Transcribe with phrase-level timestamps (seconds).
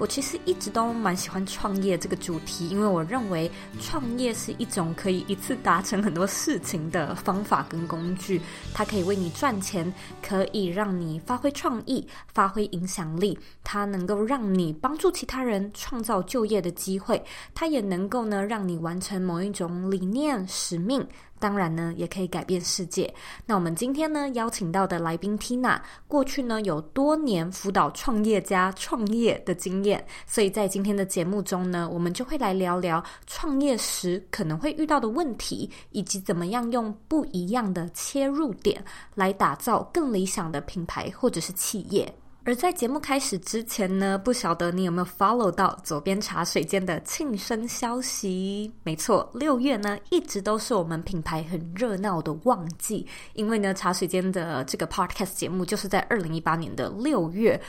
[0.00, 3.50] 我其实一直都蛮喜欢创业这个主题，因为我认为
[3.82, 8.40] 创业是一种可以一次达成很多事情的方法跟工具。
[8.72, 9.92] 它可以为你赚钱，
[10.26, 13.38] 可以让你发挥创意、发挥影响力。
[13.62, 17.22] 它能够让你帮助其他人创造就业的机会，
[17.54, 21.06] 它也能够呢让你完成某一种理念、使命。
[21.40, 23.12] 当然呢，也可以改变世界。
[23.46, 38.84] 那我们今天呢，邀请到的来宾 Tina，过去呢有多年辅导创业家创业的经验，所以在今天的节目中呢，我们就会来聊聊创业时可能会遇到的问题，以及怎么样用不一样的切入点
[39.14, 42.14] 来打造更理想的品牌或者是企业。
[42.42, 48.72] 而在节目开始之前呢，不晓得你有没有 follow 到左边茶水间的庆生消息？
[48.82, 57.60] 没错，六月呢一直都是我们品牌很热闹的旺季，因为呢茶水间的这个 podcast 节目就是在二零一八年的六月。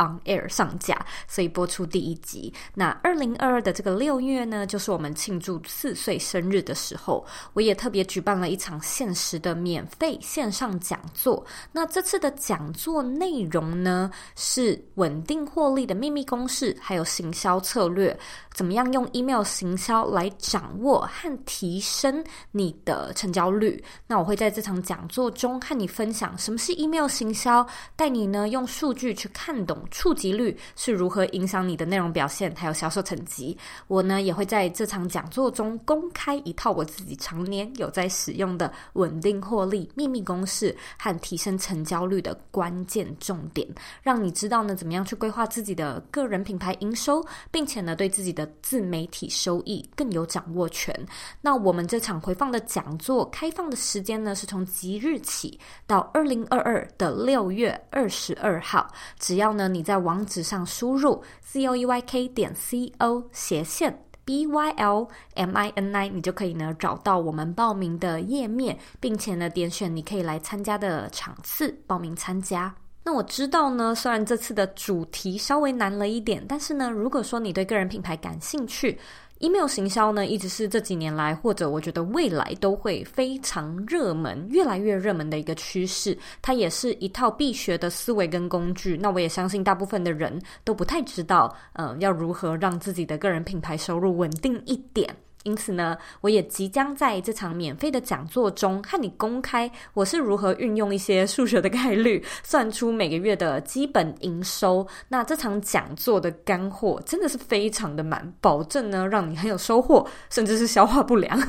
[0.00, 2.50] On air 上架，所以播出第一集。
[2.74, 11.44] 那二零二二的这个六月呢，就是我们庆祝四岁生日的时候，我也特别举办了一场限时的免费线上讲座。
[11.70, 18.18] 那这次的讲座内容呢，是稳定获利的秘密公式，还有行销策略，
[18.54, 23.84] 怎么样用 email 行销来掌握和提升你的成交率。
[24.06, 29.86] 那我会在这场讲座中和你分享什么是 email 行销，带你呢用数据去看懂。
[29.90, 33.56] 触及率是如何影响你的内容表现，还有销售成绩？
[33.86, 43.66] 我呢也会在这场讲座中公开一套我自己常年有在使用的稳定获利秘密公式和提升成交率的关键重点，
[44.02, 50.94] 让你知道呢怎么样去规划自己的个人品牌营收，并且呢对自己的自媒体收益更有掌握权。
[51.40, 58.86] 那我们这场回放的讲座开放的时间呢是从即日起到二零二二的六月二十二号，
[59.18, 59.80] 只要呢你。
[59.82, 65.96] 在网址上输入 z o e y k 点 c o 斜线 b y l m i n
[65.96, 72.72] i，你就可以呢找到我们报名的页面，并且呢点选你可以来参加的场次报名参加。
[73.02, 78.96] 那我知道呢，虽然这次的主题稍微难了一点，但是呢，如果说你对个人品牌感兴趣
[79.40, 86.16] ，email 行销呢，一直是这几年来，或者我觉得未来都会非常热门，越来越热门的一个趋势。
[86.40, 88.96] 它也是一套必学的思维跟工具。
[88.96, 95.14] 那我也相信大部分的人都不太知道，呃，要如何让自己的个人品牌收入稳定一点。
[95.44, 104.86] 因此呢，我也即将在这场免费的讲座中和你公开我是如何运用一些数学的概率，算出每个月的基本营收。
[105.08, 111.40] 那这场讲座的干货真的是非常的满，保证呢让你很有收获，甚至是消化不良。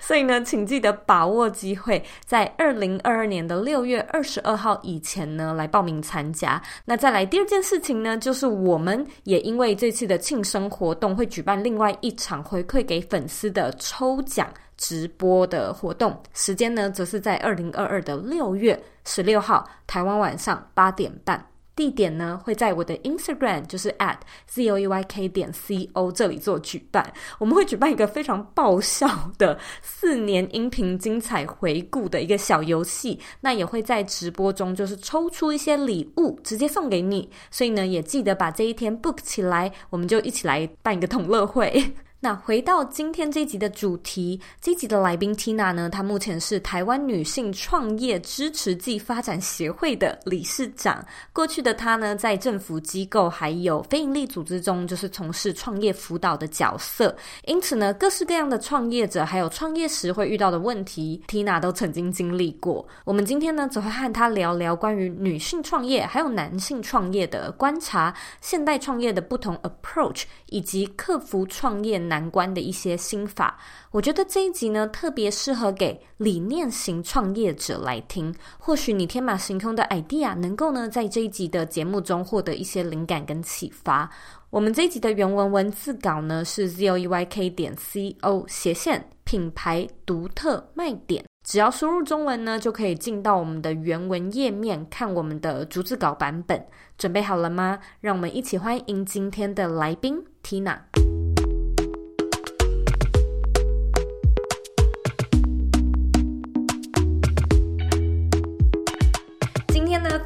[0.00, 6.58] 所以呢，请记得把握机会，在二零二二年的六月二十二号以前呢来报名参加。
[6.86, 12.98] 那再来第二件事情呢，就是我们也因为这次的庆生活动会举办另外一场回馈给。
[13.10, 21.44] 粉丝的抽奖直播的活动时间呢，则是在二零二二的六月十六号，台湾晚上八点半。
[21.76, 27.10] 地点呢，会在我的 Instagram，就是 at z o e y k 点 c o 这里做举办。
[27.38, 33.18] 我们会举办一个非常爆笑的四年音频精彩回顾的一个小游戏。
[33.40, 37.30] 那也会在直播中，就是抽出一些礼物，直接送给你。
[37.50, 41.94] 所以呢，也记得把这一天 book 起来，我们就一起来办一个同乐会。
[42.22, 51.02] 那回到今天这一集的主题，这一集的来宾 Tina 呢，她目前是台湾女性创业支持暨发展协会的理事长。
[51.32, 57.16] 过去的她呢，在政府机构还有非营利组织中，就是从事创业辅导的角色。
[57.46, 62.86] 因此呢，各式各样的创业者还有创业时会遇到的问题，Tina 都曾经经历过。
[63.06, 73.56] 我们今天呢，则会和她聊聊关于女性创业还有男性创业的观察，现代创业的不同 approach，以及克服创业难关的一些心法，
[73.92, 78.34] 我觉得这一集呢，特别适合给理念型创业者来听。
[78.58, 84.10] 或许你天马行空的 idea 能够呢，在这一集的节目中获得一些灵感跟启发。
[84.50, 96.66] 我们这一集的原文文字稿呢，是 z o e y k 点 c o 斜线品牌独特卖点，只要输入中文呢，就可以进到我们的原文页面看我们的逐字稿版本。
[96.98, 97.78] 准备好了吗？
[98.00, 101.19] 让我们一起欢迎今天的来宾 Tina。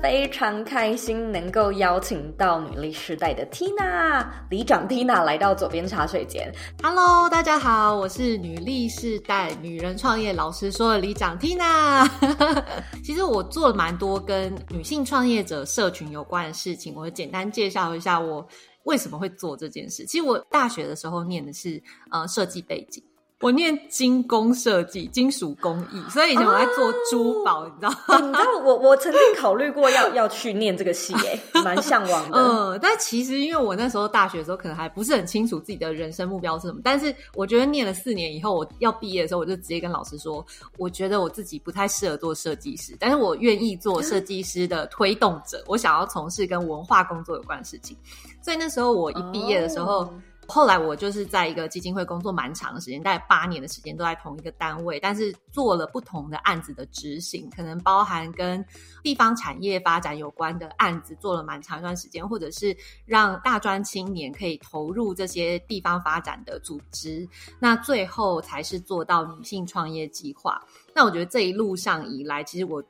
[0.05, 6.53] 非常开心能够邀请到女力世代的 Tina 里长 Tina 来到左边茶水间。
[6.83, 12.07] Hello，大家好，我是女力世代女人创业老实说的里长 Tina。
[13.03, 18.47] 其实我做了蛮多跟女性创业者社群有关的事情，我简单介绍一下我
[18.83, 20.05] 为什么会做这件事。
[20.05, 23.03] 其实我大学的时候念的是呃设计背景。
[23.41, 28.19] 我念金工设计，金属工艺，所以以前我在做珠宝，哦、你知道吗？
[28.27, 32.39] 你知道我我曾经考虑过要要去念这个系，哎， 蛮向往的。
[32.39, 40.43] 嗯，但其实因为我那时候大学的时候可能还不是很清楚自己的人生目标是什么，但是我觉得念了四年以后，我要毕业的时候，我就直接跟老师说，
[40.79, 47.95] 我觉得我自己不太适合做设计师，但是我愿意做设计师的推动者，我想要从事跟文化工作有关的事情。
[48.41, 49.99] 所以那时候我一毕业的时候。
[49.99, 50.15] 哦
[50.47, 58.65] 后来我就是在一个基金会工作蛮长的时间，大概八年的时间都在同一个单位，但是做了不同的案子的执行，可能包含跟
[59.03, 70.61] 地方产业发展有关的案子，做了蛮长一段时间，或者是让大专青年可以投入这些地方发展的组织，那最后才是做到女性创业计划。
[70.95, 72.83] 那我觉得这一路上以来，其实我。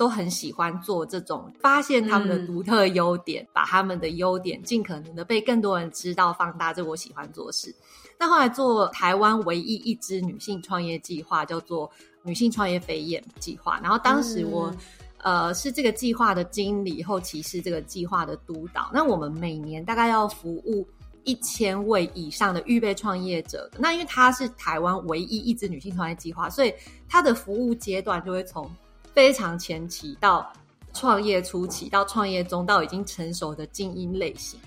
[0.00, 7.74] 都很喜欢做这种发现他们的独特优点，嗯、把他们的优点尽可能的被更多人知道、放大，这我喜欢做的事。
[8.18, 11.90] 那后来做台湾唯一一支女性创业计划，叫做
[12.22, 13.78] 女性创业飞燕计划。
[13.82, 14.70] 然后当时我、
[15.18, 18.90] 嗯、呃是这个计划的经理，后期是这个计划的督导。
[18.94, 20.88] 那我们每年大概要服务
[21.24, 23.70] 一千位以上的预备创业者。
[23.78, 26.72] 那因为它是台湾唯一一支女性创业计划，所以
[27.06, 28.66] 它的服务阶段就会从。
[29.12, 30.52] 非常前期到
[30.92, 34.58] 创业初期到创业中到已经成熟的精英类型，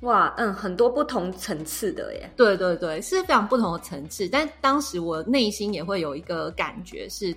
[0.00, 2.30] 哇，嗯，很多不同层次的耶。
[2.36, 4.28] 对对对，是非常不同的层次。
[4.28, 7.36] 但当时我内心也会有一个感觉是，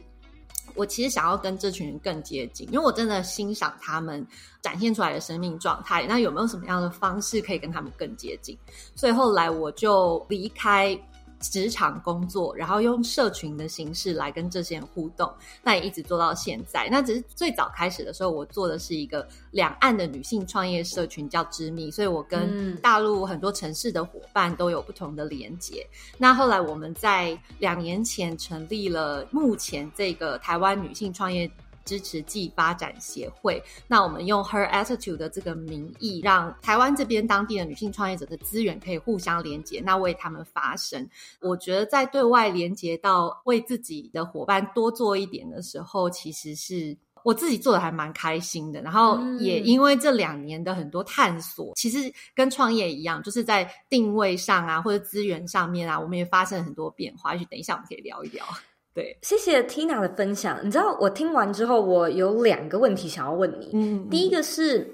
[0.76, 4.26] 我其实想要跟这群人更接近，因为我真的欣赏他们
[4.62, 6.06] 展现出来的生命状态。
[6.08, 8.58] 那有没有什么样的方式可以跟他们更接近？
[8.96, 10.98] 所以后来我就离开。
[11.42, 15.32] 职场工作，然后用社群的形式来跟这些人互动，
[15.64, 16.88] 那也一直做到现在。
[16.90, 25.86] 那只是最早开始的时候，我做的是一个两岸的女性创业社群，叫知密，所以我跟大陆很多城市的伙伴都有不同的连接。
[25.92, 31.50] 嗯、那后来我们在两年前成立了目前这个台湾女性创业。
[31.92, 41.06] 支持暨发展协会，那我们用 Her Attitude 的这个名义，让台湾这边当地的女性创业者的资源可以互相连接，那为他们发声。
[41.42, 48.82] 我觉得在对外连接到为自己的伙伴多做一点的时候，其实是我自己做的还蛮开心的。
[48.82, 57.34] 然后也因为这两年的很多探索，其实跟创业一样，就是在定位上啊，或者资源上面啊，我们也发生了很多变化。
[57.34, 58.46] 也许等一下我们可以聊一聊。
[58.94, 60.60] 对，谢谢 Tina 的分享。
[60.64, 63.70] 你知道我听完之后，我有两个问题想要问你。
[63.74, 64.86] 嗯，第一个是，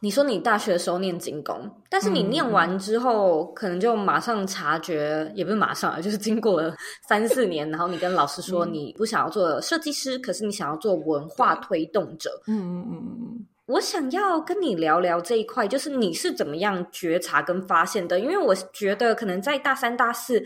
[0.00, 6.72] 你说你大学的时候念精工，但是你念完之后，嗯、可能就马上察觉，也不是马上，就是经过了
[7.08, 12.30] 三四年，然后你跟老师说 你不想要做设计师，嗯、可是你想要做文化推动者。
[12.46, 18.20] 嗯嗯嗯嗯，我想要跟你聊聊这一块，就是你是怎么样觉察跟发现的？
[18.20, 20.40] 因为我觉得可能在大三、大四。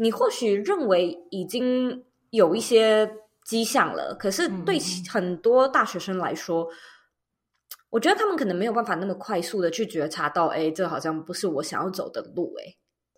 [0.00, 3.10] 你或许认为已经有一些
[3.44, 4.78] 迹象了，可是对
[5.10, 6.70] 很多大学生来说，嗯、
[7.90, 12.54] 我觉得他们可能没有办法那么快速的去觉察到，哎，这好像不是我想要走的路。
[12.60, 12.64] 哎，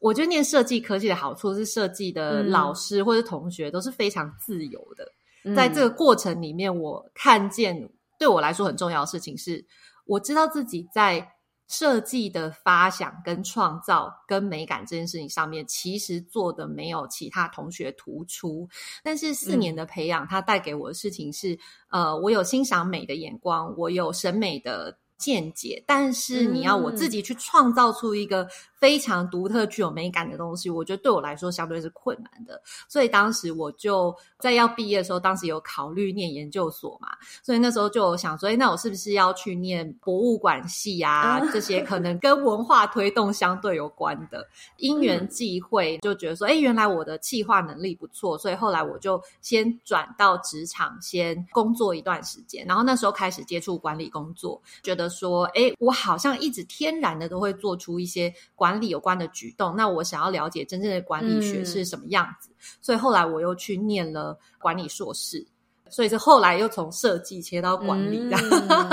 [0.01, 5.07] 我觉得念设计科技的好处是，设计的老师或者同学都是非常自由的。
[5.45, 9.63] 嗯、在这个过程里面，我看见对我来说很重要的事情是，
[10.07, 11.29] 我知道自己在。
[11.71, 18.69] 设计的发想跟创造跟美感这件事情上面，其实做的没有其他同学突出。
[19.05, 21.55] 但是四年的培养，它带给我的事情是，
[21.91, 25.81] 嗯、呃，我有欣赏美的眼光，我有审美的见解。
[25.87, 28.49] 但是你要我自己去创造出一个。
[28.81, 32.59] 非常独特、具有美感的东西，我觉得对我来说相对是困难的。
[32.89, 37.11] 所以当时我就在要毕业的时候，当时有考虑念研究所嘛。
[37.43, 41.39] 所以那时候就想说，哎，那我是不是要去念博物馆系啊？
[41.53, 44.49] 这些可能跟文化推动相对有关的。
[44.79, 48.39] 因缘际会，就觉得说，哎，原来我的企划能力不错。
[48.39, 52.65] 所以后来我就先转到职场，先工作一段时间。
[52.65, 58.81] 然后那时候开始接触管理工作，觉得说，哎，我好像一直天然的都会做出一些管。
[58.81, 65.47] 理有关的举动，那我想要了解真正的管理学是什么样子，嗯、所以后来我又去念了管理硕士，
[65.91, 68.39] 所以是后来又从设计切到管理的。
[68.49, 68.89] 嗯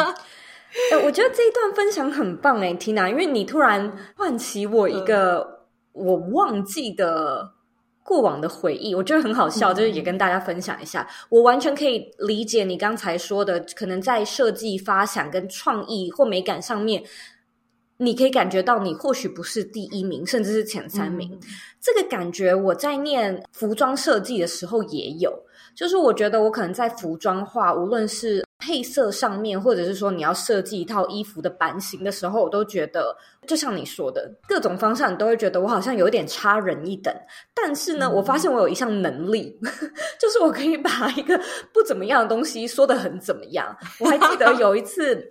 [0.91, 7.53] 欸、我觉得这一段分享很棒哎，Tina，因为你突然唤起我一个我忘记的
[8.07, 11.01] 过往的回忆，我觉得很好笑，就是也跟大家分享一下。
[11.01, 17.03] 嗯、我完全可以理解你刚才说的，可能在设计发想跟创意或美感上面，
[17.97, 21.29] 你可以感觉到你或许不是第一名，甚至是前三名。
[21.33, 21.39] 嗯、
[21.81, 25.37] 这个感觉我在念服装设计的时候也有，
[25.75, 33.13] 就是我觉得我可能在服装化，无论是配色上面，或者是说你要设计一套衣服的版型的时候，我都觉得。
[33.47, 37.13] 就像你说的，各种方向你都会觉得我好像有点差人一等。
[37.55, 39.57] 但是呢，嗯、我发现我有一项能力，
[40.19, 41.39] 就是我可以把一个
[41.73, 43.75] 不怎么样的东西说得很怎么样。
[43.99, 45.25] 我还记得 有一次，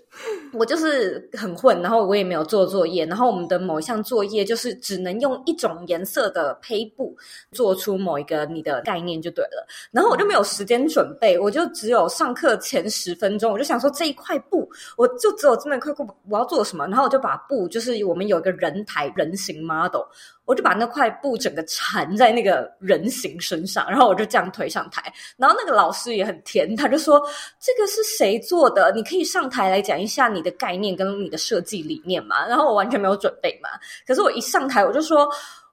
[0.52, 7.14] 我就是很混，然后我也没有做作业，然后我们的某一项作业就是只能用一种颜色的胚布
[7.52, 9.66] 做出某一个你的概念就对了。
[9.92, 16.86] 然后我就没有时间准备，我就只有上课前十分钟，我就想说这一块布，我就只有这么一块布，我要做什么？
[16.86, 18.05] 然后我就把布就是。
[18.06, 20.02] 我们有一个人台人形 model，
[20.44, 25.12] 我就把那块布整个缠在那个人形身上，然后我就这样推上台。
[25.36, 27.20] 然后那个老师也很甜，他就说
[27.60, 28.92] ：“这个是谁做的？
[28.94, 33.68] 你可以上台来讲一下你的概念跟你的设计理念嘛。”然后我完全没有准备嘛，
[34.06, 35.28] 可是我一上台我就说：“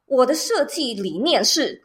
[0.08, 1.80] 我的设计理念是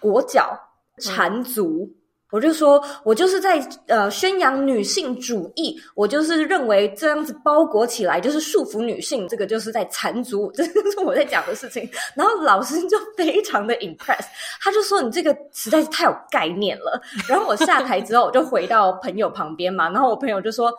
[0.00, 0.58] 裹脚
[0.98, 1.90] 缠足。”
[2.32, 10.72] 我就说，我就是在呃宣扬女性主义，我就是认为这样子包裹起来就是束缚女性，这个就是在缠足， 这是
[11.04, 11.88] 我在讲的事情。
[12.16, 14.24] 然后老师就非常的 impress，
[14.62, 17.00] 他就说你这个实在是太有概念了。
[17.28, 20.72] 然后我下台之后，我就回到朋友旁边嘛，然后我朋友就说。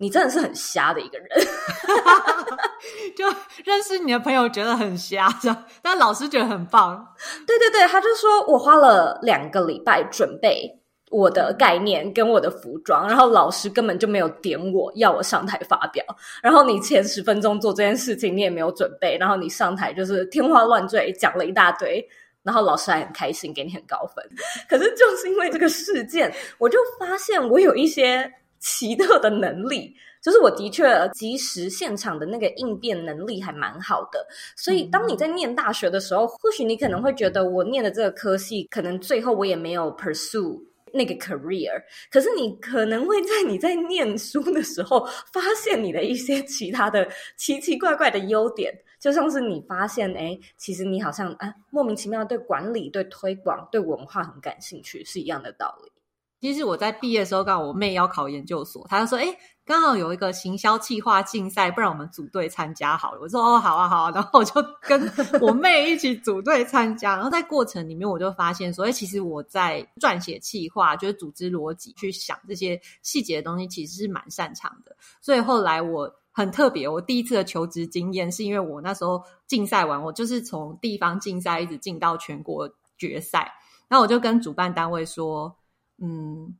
[0.00, 1.28] 你真的是很瞎的一个人，
[3.16, 3.26] 就
[3.64, 7.04] 认识你的朋友觉得很瞎，这样，但老师觉得很棒。
[7.44, 10.72] 对对对，他就说我花了两个礼拜准备
[11.10, 16.04] 我的概念跟我的服装，然后老师根本就没有点我要我上台发表。
[16.40, 22.08] 然后你前十分钟做这件事情，你也没有准备，然后你上台就是天花乱坠讲了一大堆，
[22.44, 24.24] 然后老师还很开心给你很高分。
[24.70, 28.32] 可是就是因为这个事件，我就发现我有一些。
[28.58, 34.26] 奇特的能力，就是我的确即时现场的那个应变能力还蛮好的。
[34.56, 40.60] 所以当你在念大学的时候，或许你可能会觉得我念的这个科系，可能最后我也没有 pursue
[40.92, 41.70] 那个 career。
[42.10, 55.92] 可是你可能会在你在念书的时候，发现你的一些其他的奇奇怪怪的优点，就像是你发现，哎，其实你好像啊莫名其妙对管理、对推广、对文化很感兴趣，是一样的道理。
[56.40, 59.26] 其实我在毕业的时候，刚好我妹要考研究所，她就说：“哎，
[59.64, 67.16] 刚好有一个行销企划竞赛，不然我们组队参加好了。”我说：“哦，好啊，好啊。”然后我就跟我妹一起组队参加。
[67.16, 83.52] 然后在过程里面，我就发现说：“哎，其实我在撰写企划，就是组织逻辑，去想这些细节的东西，其实是蛮擅长的。”所以后来我很特别，我第一次的求职经验是因为我那时候竞赛完，我就是从地方竞赛一直进到全国决赛，
[83.88, 85.56] 然后我就跟主办单位说。
[86.00, 86.56] 嗯，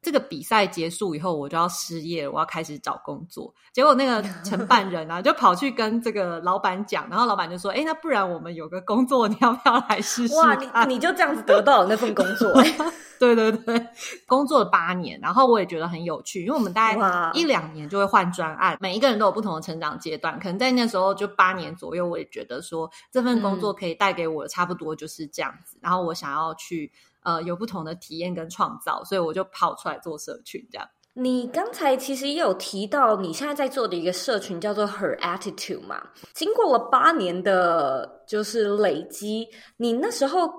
[0.00, 3.54] 这个比赛结束以后，我就要失业了，我要开始找工作。
[3.72, 12.52] 结果那个承办人啊， 就跑去跟这个老板讲，然后老板就说：“哎，那不然我们有个工作，你要不要来试试？”哇，你你就这样子得到了那份工作？
[13.20, 13.86] 对对对，
[14.26, 20.36] 工作了八年，然后我也觉得很有趣，因为我们大概一两年就会换专案，每一个人都有不同的成长阶段。
[20.40, 26.90] 可能在那时候就八年左右，我也觉得说这份工作可以带给我差不多就是这样子，嗯、然后我想要去。
[27.22, 30.88] 呃，有不同的体验跟创造，所以我就跑出来做社群这样。
[31.14, 36.02] 你刚才其实也有提到，你现在在做的一个社群叫做 Her Attitude 嘛？
[36.32, 40.50] 经过了八年的，就是累积，你那时候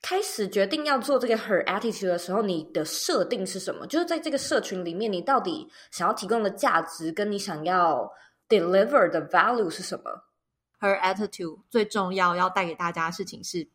[0.00, 3.86] 开始决定要做这个 Her Attitude 的时候，你的设定是什么？
[3.86, 8.10] 就是在这个社群里面，你到底想要提供的价值，跟你想要
[8.48, 10.10] deliver 的 value 是什么
[10.80, 13.68] ？Her Attitude 最重要要带给大家的事情是。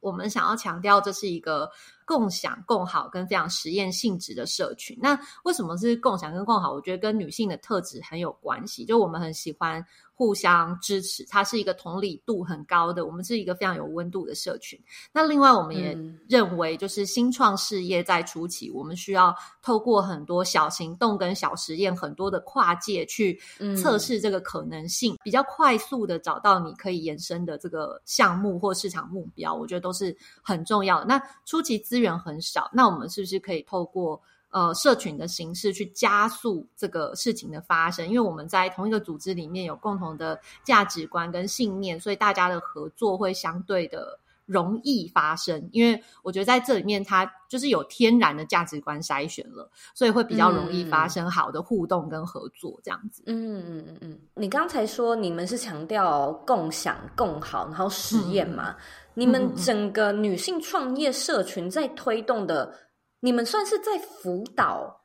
[0.00, 1.70] 我们想要强调，这是一个
[2.04, 4.98] 共享、共好跟非常实验性质的社群。
[5.00, 6.72] 那为什么是共享跟共好？
[6.72, 8.84] 我觉得跟女性的特质很有关系。
[8.84, 9.84] 就我们很喜欢。
[10.16, 14.80] 互相支持，它是一个同理度很高的，我们是一个非常有温度的社群。
[15.12, 23.36] 那另外，我们也认为，就是新创事业在初期，我们需要透过很多小行动跟小实验，很多的跨界去
[23.76, 31.06] 测试这个可能性，比较快速的找到你可以延伸的这个项目或市场目标，我觉得都是很重要的。
[31.06, 34.20] 那初期资源很少，那我们是不是可以透过
[34.50, 45.68] 呃，社群的形式去加速这个事情的发生，因为我们在同一个组织里面有共同的价值观跟信念，所以大家的合作会相对的容易发生。
[45.70, 53.22] 因为我觉得在这里面，它就是有天然的价值观筛选了，所以会比较容易发生好的互动跟合作这样子。
[53.26, 54.18] 嗯嗯嗯嗯。
[54.34, 58.70] 你刚才说你们是强调共享共好，然后实验嘛？
[58.70, 58.76] 嗯
[59.14, 62.74] 你们整个女性创业社群在推动的，
[63.20, 65.04] 你们算是在辅导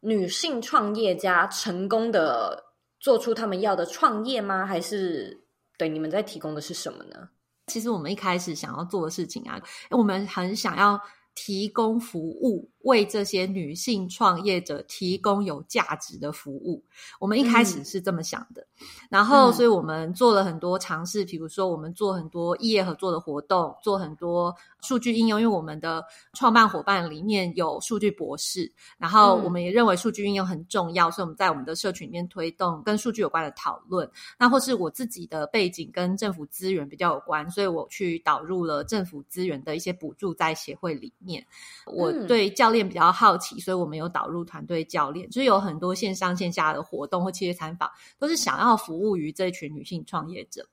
[0.00, 4.64] 女性创业家成功的做出他们要的创业吗？
[4.64, 5.42] 还是
[5.76, 7.28] 对你们在提供的是什么呢？
[7.66, 11.00] 其实我们一开始想要做的事情啊，我们很想要
[11.34, 12.70] 提供服务。
[12.82, 16.82] 为这些女性创业者提供有价值的服务，
[17.18, 18.62] 我们一开始是这么想的。
[18.80, 25.38] 嗯、然后，所以我们做了很多尝试，比如说我们做很多异业合作的活动，做很多数据应用。
[25.38, 34.10] 因为我们的创办伙伴里面有数据博士，然后我们也认为数据应用很重要，所以我们在我们的社群里面推动跟数据有关的讨论。
[34.38, 41.46] 那或是我自己的背景跟政府资源比较有关，所以我去导入了政府资源的一些补助在协会里面。
[41.84, 50.68] 我对教教练比较好奇，所以我们有导入团队教练，就是有很多线上线下的活动或企业参访，都是想要服务于这一群女性创业者。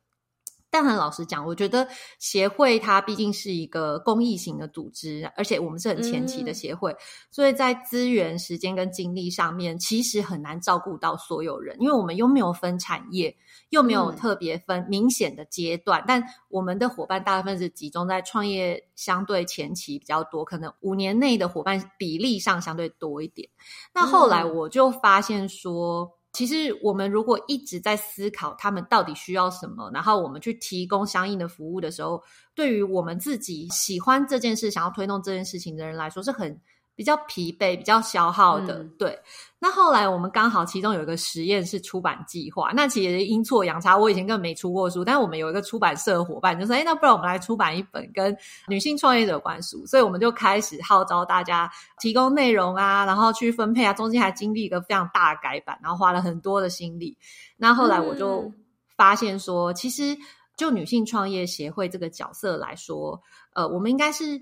[0.69, 1.87] 但很老实讲，我觉得
[2.19, 6.97] 协会它毕竟是一个公益型的组织，而且我们是很前期的协会，嗯、
[7.31, 13.35] 所以在资源、时间跟精力上面，其实很难照顾到所有人，因为我们又没有分产业，
[13.69, 16.01] 又没有特别分明显的阶段。
[16.01, 23.49] 嗯、但我们的伙伴大部分是集中在创业相对前期比较多，可能五年内的伙伴比例上相对多一点。
[23.93, 26.16] 那后来我就发现说。
[26.37, 32.21] 其实，我们如果一直在思考他们到底需要什么，然后我们去提供相应的服务的时候，
[32.53, 36.61] 对于我们自己喜欢这件事、想要推动这件事情的人来说，是很。
[36.97, 39.17] 比较疲惫、比较消耗的，嗯、对。
[39.59, 48.35] 那后来我们刚好其中有一个实验是出版计划，那其实阴错阳差，我以前根本没出过书，但是我们有一个出版社的伙伴就说：“哎，那不然我们来出版一本跟
[48.67, 57.15] 女性创业者有关书。”所以我们就开始号召大家提供内容啊，然后去分配啊，中间还经历一个非常大的改版，然后花了很多的心力。
[57.57, 58.51] 那后来我就
[58.95, 60.17] 发现说，嗯、其实
[60.55, 63.21] 就女性创业协会这个角色来说，
[63.53, 64.41] 呃，我们应该是。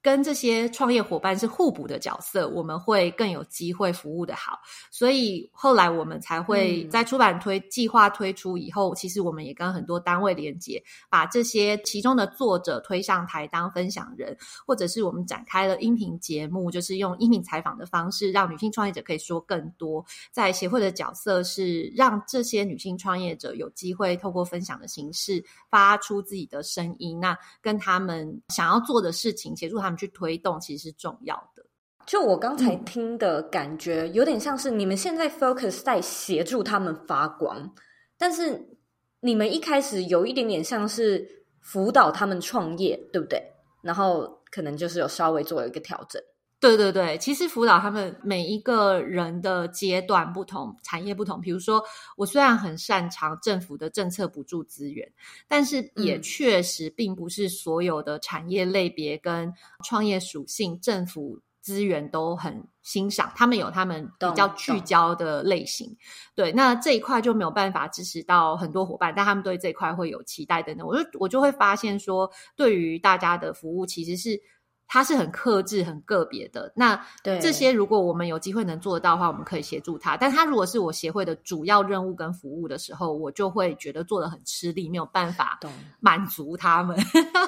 [0.00, 4.58] 跟这些创业伙伴是互补的角色，我们会更有机会服务的好，
[4.90, 20.04] 所以后来我们才会在出版推计划推出以后，其实我们也跟很多单位连接，把这些其中的作者推上台当分享人，或者是我们展开了音频节目，就是用音频采访的方式，让女性创业者可以说更多。
[20.30, 29.96] 在协会的角色是让这些女性创业者有机会透过分享的形式发出自己的声音，那跟他们想要做的事情协助他们。
[29.98, 31.64] 去推动其实是重要的。
[32.06, 37.74] 就我刚才听的感觉，嗯、有点像是你们现在 focus 在协助他们发光，
[38.16, 38.78] 但是
[39.20, 43.42] 你们一开始有一点点像是辅导他们创业，对不对？
[43.82, 46.22] 然后可能就是有稍微做了一个调整。
[46.60, 51.40] 对对对，其实辅导他们每一个人的阶段不同，产业不同。
[51.40, 51.80] 比如说，
[52.16, 55.08] 我虽然很擅长政府的政策补助资源，
[55.46, 63.32] 但是也确实并不是所有的产业类别跟创业属性，政府资源都很欣赏。
[63.36, 65.96] 他们有他们比较聚焦的类型。
[66.34, 70.84] 对，那这一块就没有办法支持到很多伙伴，但他们对这一块会有期待等等。
[70.84, 74.42] 我就我就会发现说，对于大家的服务其实是。
[74.88, 76.72] 它是很克制、很个别的。
[76.74, 80.16] 那这些如果我们有机会能做得到的话，我们可以协助他。
[80.16, 85.60] 但他如果是我协会的主要任务跟服务的时候，我就会觉得做得很吃力，没有办法
[86.00, 86.96] 满足他们。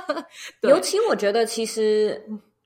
[0.61, 2.23] 对尤其我觉得，其实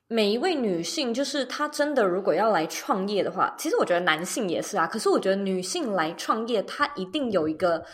[0.09, 4.89] 每一位女性，就是她真的如果要来创业的话，其实我觉得男性也是啊。
[4.89, 7.85] 可是我觉得女性来创业，她一定有一个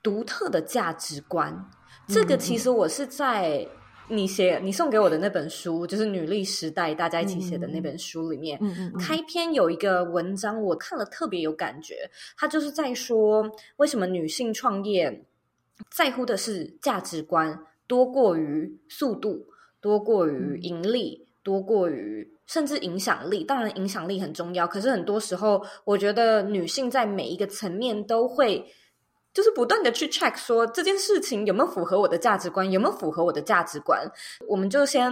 [0.00, 1.68] 独特的价值观。
[2.06, 3.66] 这个其实我是在。
[4.10, 12.10] 你写你送给我的那本书，就是女力时代大家一起写的那本书里面，嗯嗯嗯、开篇有一个文章，我看了特别有感觉。
[12.36, 15.24] 他就是在说，为什么女性创业
[15.90, 19.46] 在乎的是价值观多过于速度，
[19.80, 23.44] 多过于盈利，多过于甚至影响力。
[23.44, 28.66] 当然，影响力很重要，可是很多时候，我觉得女性在每一个层面都会。
[29.40, 34.06] 就是不断的去 check 说这件事情有没有符合我的价值观，有没有符合我的价值观。
[34.46, 35.10] 我们就先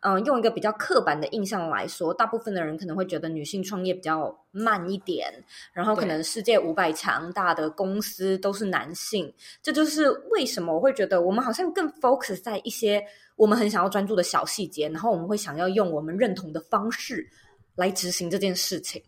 [0.00, 5.30] 嗯、呃、用一个比较刻板的印象来说，大部分的人可能会觉得女性创业比较慢一点，
[5.74, 9.30] 然后可能世界五百强大的公司都是男性。
[9.62, 13.04] 这就是为什么我会觉得我们好像更 focus 在一些
[13.36, 17.28] 我们很想要专注的小细节，然后我们会想要用我们认同的方式
[17.76, 19.02] 来执行这件事情。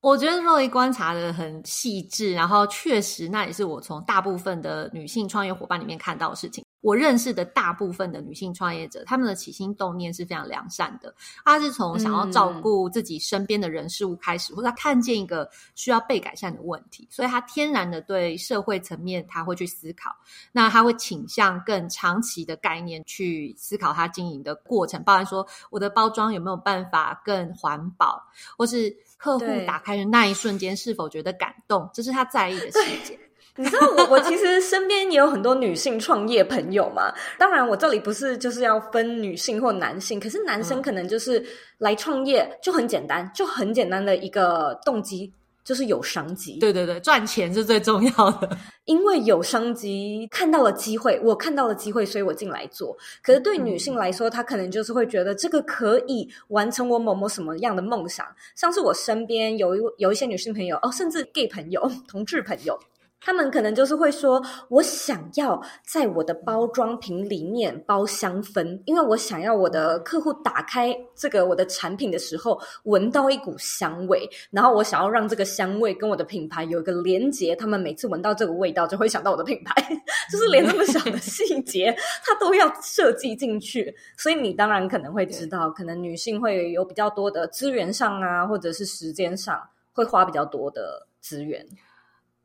[0.00, 6.64] 我觉得若仪观察的很细致，然后确实那也是我从大部分的女性创业伙伴里面看到的事情。
[6.86, 11.12] 我认识的大部分的女性创业者，她们的起心动念是非常良善的。
[11.44, 20.14] 她是从想要照顾自己身边的人事物开始，嗯、或者她看见一个需要被改善的问题，所以她天然的对社会层面，她会去思考。
[20.52, 28.22] 那她会倾向更长期的概念去思考她经营的过程，包含说我的包装有没有办法更环保，
[28.56, 33.18] 或是客户打开的那一瞬间是否觉得感动，这是她在意的细节。
[33.56, 41.44] 你知道我我其实身边也有很多女性创业朋友嘛，当然我这里不是就是要分女性或男性，可是男生可能就是
[41.78, 45.32] 来创业就很简单，就很简单的一个动机
[45.64, 46.58] 就是有商机。
[46.58, 52.96] 对对对，赚钱是最重要的， 因为有商机，看到了机会，我看到了机会，所以我进来做。
[53.22, 62.78] 可是对女性来说，她可能就是会觉得这个可以完成我某某什么样的梦想，像是我身边有一有一些女性朋友哦，甚至 gay 朋友、 同志朋友。
[63.20, 79.74] 他们可能就是会说，我想要在我的包装瓶里面包香氛，因为我想要我的客户打开这个我的产品的时候，闻到一股香味，然后我想要让这个香味跟我的品牌有一个连接，他们每次闻到这个味道就会想到我的品牌，
[80.30, 81.92] 就是连那么小的细节，
[82.24, 83.92] 它都要设计进去。
[84.16, 89.60] 所以你当然可能会知道，可能女性会有比较多的资源上啊，或者是时间上
[89.92, 91.66] 会花比较多的资源。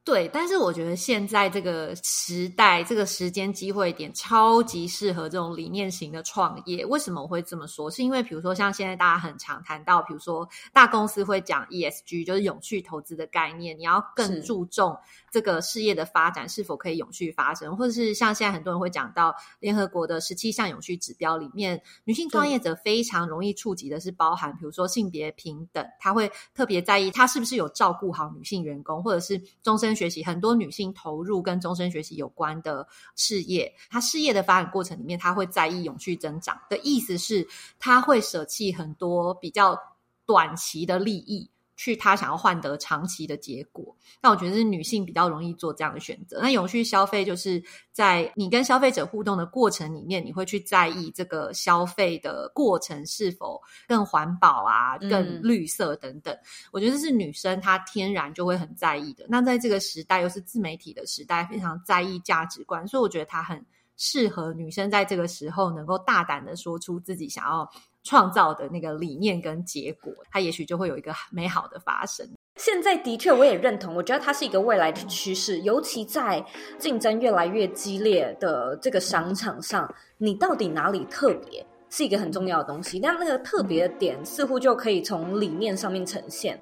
[0.04, 6.84] 对，但是我觉得现在这个时代，这个时间机会点超级适合这种理念型的创业。
[6.84, 7.90] 为什么我会这么说？
[7.92, 14.98] 是因为比如说像现在大家很常谈到，比如说大公司会讲 ESG，就是永续投资的概念，你要更注重
[15.32, 29.96] 这个事业的发展是否可以永续发生，或者是像现在很多人会讲到联合国的十七项永续指标里面，女性创业者非常容易触及的是包含，比如说性别平等，他会特别在意他是不是有照顾好女性员工，或者是终身。
[30.02, 39.78] 学习很多女性投入跟终身学习有关的事业，她事业的发展过程里面，她会在意永续增长的意思是，她会舍弃很多比较
[40.26, 41.51] 短期的利益。
[41.82, 46.40] 去他想要换得长期的结果，那我觉得是女性比较容易做这样的选择。
[46.40, 47.60] 那永续消费就是
[47.92, 56.32] 在你跟消费者互动的过程里面，你会去在意这个消费的过程是否更环保啊、更绿色等等。
[56.36, 56.40] 嗯、
[56.72, 59.26] 我觉得这是女生她天然就会很在意的。
[59.28, 63.66] 那在这个时代又是自媒体的时代，非常在意价值观，所以我觉得她很
[63.98, 67.68] 适合女生在这个时候能够大胆的说出自己想要。
[68.04, 72.28] 创造的那个理念跟结果，它也许就会有一个美好的发生。
[72.58, 76.44] 现在的确，我也认同，我觉得它是一个未来的趋势，尤其在
[76.78, 83.00] 竞争越来越激烈的这个商场上，你到底哪里特别，是一个很重要的东西。
[83.00, 86.62] 那那个特别的点，似乎就可以从理念上面呈现。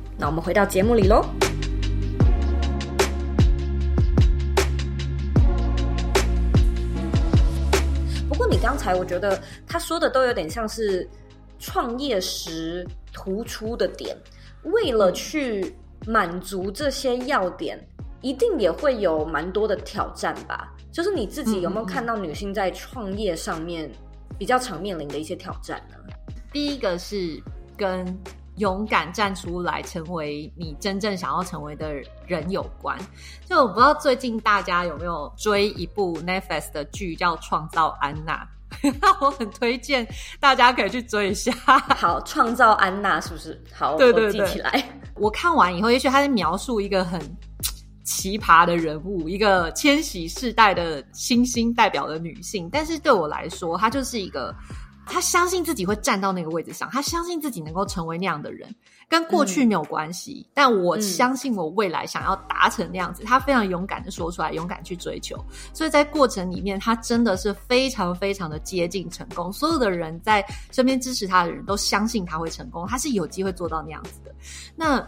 [0.21, 1.25] 那我们回到节目里喽。
[8.29, 11.09] 不过你刚才我觉得他说的都有点像是
[11.57, 14.15] 创业时突出的点，
[14.61, 17.83] 为了去满足这些要点，
[18.21, 20.71] 一定也会有蛮多的挑战吧？
[20.91, 23.91] 就是你自己有没有看到女性在创业上面
[24.37, 25.95] 比较常面临的一些挑战呢？
[26.53, 27.41] 第一个是
[27.75, 28.05] 跟。
[28.61, 31.91] 勇敢站出来，成为你真正想要成为的
[32.27, 32.95] 人有关。
[33.49, 38.47] 就我不知道最近大家有没有追一部 Netflix 的剧叫《创造安娜》，
[39.01, 40.07] 那 我很推荐
[40.39, 41.51] 大家可以去追一下。
[41.51, 43.59] 好，《创造安娜》是不是？
[43.73, 44.89] 好，对对对，我记起来。
[45.15, 47.19] 我看完以后，也许他在描述一个很
[48.03, 54.55] 奇葩的人物，一个千禧世代的新兴代表的女性，但是对我来说，她就是一个。
[55.11, 58.73] 他相信自己会站到那个位置上，他相信自己能够成为那样的人，
[59.09, 60.45] 跟过去没有关系。
[60.47, 65.35] 嗯、但我相信我未来想要达成那样子，嗯、他非常勇敢的说出来，勇敢去追求。
[65.73, 69.51] 所以在过程里面，他真的是非常非常的接近成功。
[69.51, 74.33] 所有的人在身边支持他的人都相信他会成功，他是有机会做到那样子的。
[74.75, 75.05] 那。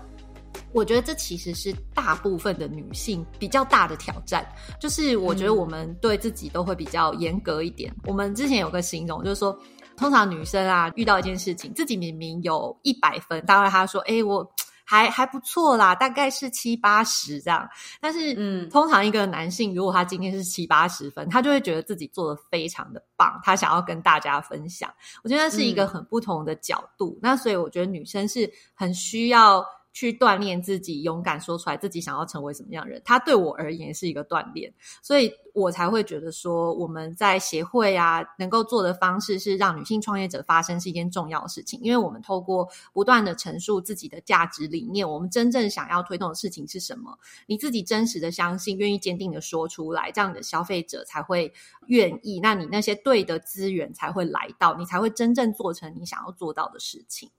[0.71, 4.45] 我觉得这其实是大部分的女性比较大的挑战，
[4.79, 7.91] 就是我觉得我们对自己都会比较严格一点。
[7.97, 9.57] 嗯、我们之前有个形容，就是说
[9.95, 14.47] 通常女生啊，遇到一件事情，自己明明有一百分，当然她说：“哎，我。”
[14.85, 17.67] 还还不错啦，大概是七八十这样。
[18.01, 24.93] 但是，嗯，通常一个男性如果他今天是七八十分，他就会觉得自己做的非常的棒，他想要跟大家分享。
[25.23, 27.11] 我觉得是一个很不同的角度。
[27.15, 29.65] 嗯，那所以我觉得女生是很需要。
[29.93, 51.53] 去锻炼自己，勇敢说出来自己想要成为什么样的人，他对我而言是一个锻炼，所以我才会觉得说，我们在协会啊，能够做的方式是让女性创业者发声是一件重要的事情，因为我们透过不断的陈述自己的价值理念，我们真正想要推动的事情是什么，你自己真实的相信，愿意坚定的说出来，这样的消费者才会
[51.85, 57.29] 愿意，那你那些对的资源才会来到，你才会真正做成你想要做到的事情。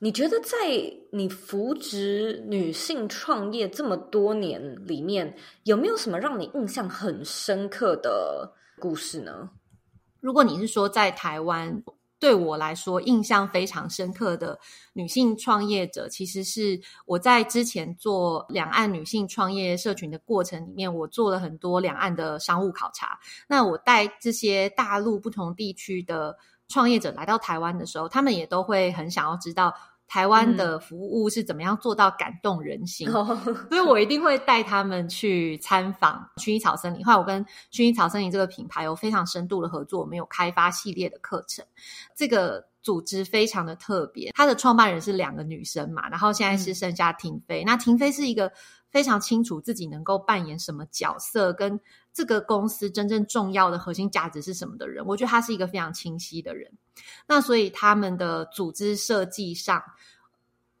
[0.00, 0.56] 你觉得在
[1.10, 9.50] 你扶植女性创业这么多年里面，有没有什么让你印象很深刻的故事呢？
[10.20, 11.82] 如果你是说在台湾，
[12.20, 14.56] 对我来说印象非常深刻的
[14.92, 23.18] 女性创业者，其实是我在之前做两岸女性创业社群的过程里面，我做了很多两岸的商务考察。
[23.48, 26.36] 那我带这些大陆不同地区的。
[26.68, 29.74] 创业者来到台湾的时候，他们也都会很想要知道
[30.06, 33.26] 台湾的服务是怎么样做到感动人心，嗯、
[33.68, 37.04] 所以我一定会带他们去参访薰衣草森林。
[37.04, 41.64] 后来我跟薰衣草森林这个品牌有非常深度的合作，我们有开发系列的课程。
[42.16, 47.62] 这个组织非常的特别，它的创办人是两个女生嘛，然后现在是剩下婷飞。
[47.64, 48.50] 嗯、那婷飞是一个
[48.90, 51.78] 非常清楚自己能够扮演什么角色，跟
[52.12, 56.72] 这个公司真正重要的核心价值是什么的人，我觉得他是一个非常清晰的人。
[57.26, 59.82] 那所以他们的组织设计上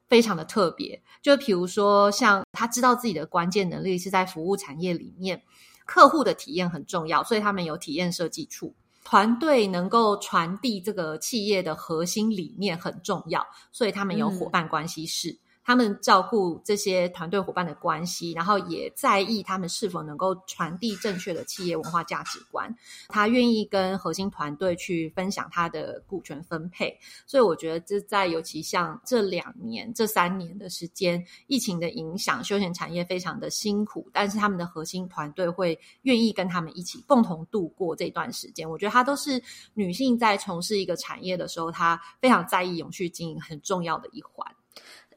[0.08, 5.42] 非常的特别，就比如说像他知道自己的关键能力是在服务产业里面，
[5.84, 8.74] 客户的体验很重要，所以他们有体验设计处。
[9.04, 15.30] 团队能够传递这个企业的核心理念很重要，所以他们有伙伴关系室。
[15.30, 22.74] 嗯他们照顾这些团队伙伴的关系，然后也在意他们是否能够传递正确的企业文化价值观。
[23.08, 38.66] 他愿意跟核心团队去分享他的股权分配，所以我觉得这在尤其像这两年、这三年的时间，疫情的影响，休闲产业非常的辛苦，但是他们的核心团队会愿意跟他们一起共同度过这段时间。
[38.66, 39.38] 我觉得他都是
[39.74, 44.50] 女性在从事一个产业的时候，她非常在意永续经营很重要的一环。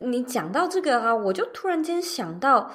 [0.01, 2.71] 你讲到这个啊，我就突然间想到，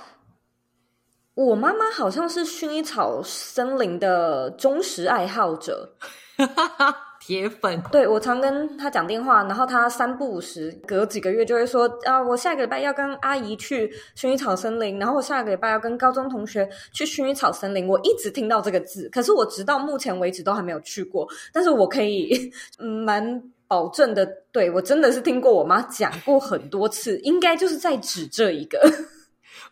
[1.34, 5.96] 我妈妈好像是薰衣草森林的忠实爱好者，
[7.20, 7.82] 铁粉。
[7.90, 17.88] 对，我常跟她讲电话，然后她三不五时，隔几个月就会说啊，我下个礼拜要跟阿姨去薰衣草森林，然后我下个礼拜要跟高中同学去薰衣草森林。
[17.88, 23.42] 我一直听到这个字，可是我直到目前为止都还没有去过，但是我可以 嗯蛮。
[23.68, 28.78] 保证的，对，我真的是听过我妈讲过很多次，应该就是在指这一个。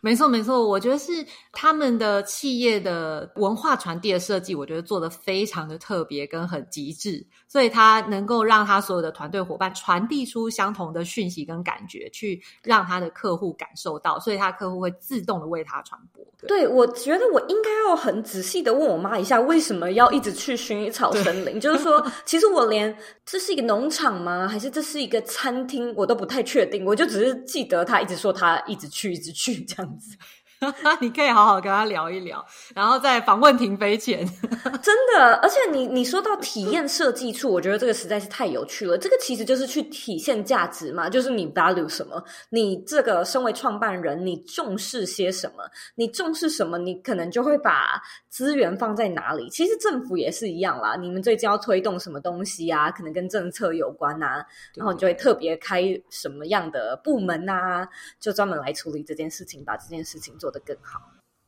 [0.01, 1.11] 没错，没错，我觉得是
[1.51, 16.23] 他们的企业的文化传递的设计，我觉得做的非常的特别跟很极致，所以他能够让他所有的团队伙伴传递出相同的讯息跟感觉，去让他的客户感受到，所以他客户会自动的为他传播。
[16.37, 21.59] 对，对，我觉得我应该要很仔细的问我妈一下，为什么要一直去薰衣草森林？
[21.59, 24.47] 就是说，其实我连这是一个农场吗？
[24.47, 25.93] 还是这是一个餐厅？
[25.95, 26.85] 我都不太确定。
[26.85, 30.17] 我就只是记得他一直说他一直去，一直去这样子。
[31.01, 34.25] 你可以好好跟他聊一聊，然后在访问停飞前，
[34.81, 38.97] 真的，而且你你说到体验设计处，我觉得这个实在是太有趣了。
[38.97, 45.63] 这个其实就是去体现价值嘛，就是你 value 什么，你这个身为创办人，你重视些什么，
[45.95, 49.49] 你重视什么，你可能就会把资源放在哪里。
[49.49, 57.87] 其实政府也是一样啦，你们最近要推动什么东西啊，可能跟政策有关啊，然后你就会特别开什么样的部门啊，
[58.19, 60.99] 就专门来处理这件事情，把这件事情做得更好。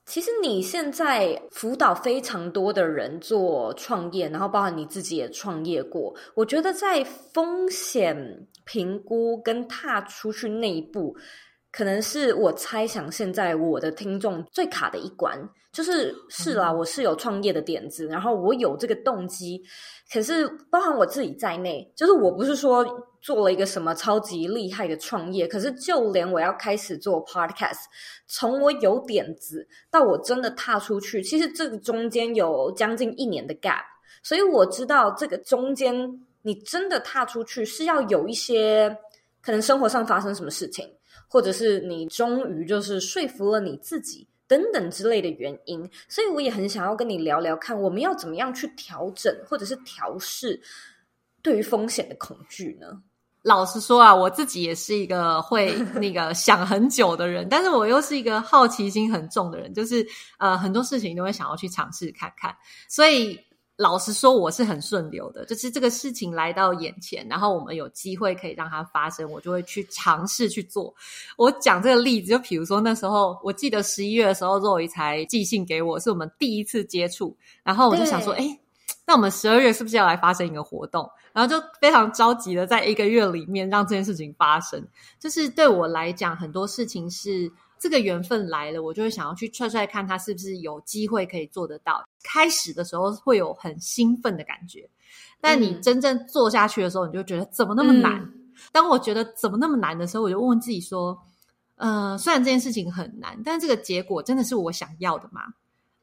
[0.05, 6.15] 其实你现在辅导非常多的人做创业，然后包含你自己也创业过。
[6.33, 11.13] 我觉得在风险评估跟踏出去那一步，
[11.73, 15.37] 可能是我猜想现在我的听众最卡的一关。
[15.73, 19.61] 就是是啦，我是有创业的点子，然后我有这个动机，
[20.11, 22.83] 可是包含我自己在内，就是我不是说
[23.21, 27.85] 做了一个什么超级厉害的创业，可是就连我要开始做 podcast，
[28.27, 33.83] 从我有点子到我真的踏出去，其实这个中间有将近一年的 gap，
[34.23, 38.97] 所以我知道这个中间你真的踏出去是要有一些
[39.41, 40.89] 可能生活上发生什么事情，
[41.27, 44.27] 或者是你终于就是说服了你自己。
[44.49, 45.77] 等等之类的原因，
[46.07, 50.57] 所以我也很想要跟你聊聊看，我们要怎么样去调整或者是调试
[51.47, 52.87] 对于风险的恐惧呢？
[53.43, 60.05] 老实说啊，我自己也是一个会 那个想很久的人，但是我又是一个好奇心很重的人，就是
[60.39, 62.53] 呃很多事情都会想要去尝试看看。
[62.89, 63.39] 所以
[63.77, 70.93] 老实说，我是很顺流的，就是这个事情来到眼前，然后我们有机会可以让它发生，我就会去尝试去做。
[71.37, 78.59] 我讲这个例子，就比如说那时候，我记得十一月的时候，Zoe 才寄信给我，是我们第一次接触，然后我就想说，哎。
[79.07, 81.09] 那我们十二月是不是要来发生一个活动？
[81.31, 84.85] 然后就非常着急的在一个月里面让这件事情发生。
[85.17, 92.03] 就是对我来讲，很多事情是这个缘分来了，我就会想要去踹踹看他是不是有机会可以做得到。
[92.21, 94.89] 开始的时候会有很兴奋的感觉，
[95.39, 98.21] 但你真正做下去的时候，你就觉得怎么那么难？
[98.21, 98.33] 嗯、
[98.73, 101.17] 当我觉得怎么那么难的时候，我就问问自己说：
[101.77, 105.43] 呃，虽然这件事情很难，但这个结果真的是我想要的吗？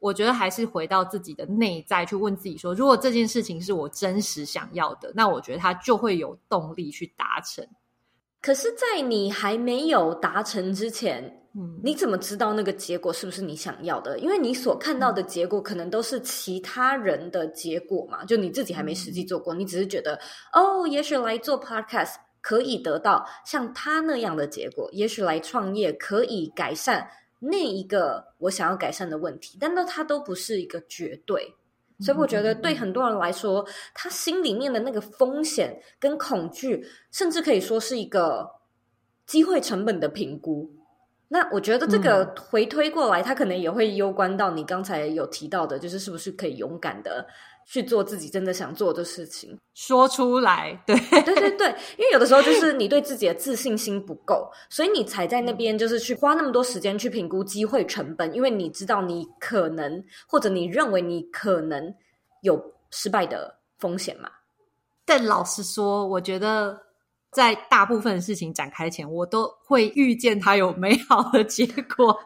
[0.04, 7.66] 我觉得还是回到自己的内在去问自己说：如果这件事情是我真实想要的，那我觉得它就会有动力去达成。
[8.42, 14.18] 可是，在你还没有达成之前，嗯，你怎么知道那个结果是不是你想要的？
[14.18, 20.20] 因为你所看到的结果可能都是其他人的结果嘛，就你自己还没实际做过，你只是觉得
[20.52, 27.08] 哦，也许来做 podcast 可以得到像他那样的结果，也许来创业可以改善。
[27.50, 31.54] 那一个我想要改善的问题，但那它都不是一个绝对，
[32.00, 38.50] 所以我觉得对很多人来说，他心里面的那个风险跟恐惧，甚至可以说是一个
[39.26, 40.70] 机会成本的评估。
[41.28, 47.26] 那我觉得这个回推过来，他可能也会攸关到你刚才有提到的，就是是不是可以勇敢的。
[47.66, 61.94] 去做自己真的想做的事情，说出来， 对对对对，因为有的时候就是你对自己的自信心不够，所以你才在那边就是去花那么多时间去评估机会成本，因为你知道你可能或者你认为你可能
[62.42, 64.30] 有失败的风险嘛。
[65.04, 66.80] 但老实说，我觉得
[67.30, 72.16] 在大部分事情展开前，我都会预见它有美好的结果。